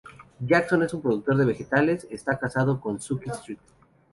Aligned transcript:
Jackson 0.39 0.81
es 0.81 0.95
un 0.95 1.01
productor 1.03 1.37
de 1.37 1.45
vegetales; 1.45 2.07
está 2.09 2.39
casado 2.39 2.81
con 2.81 2.99
Sookie 2.99 3.29
St. 3.29 3.61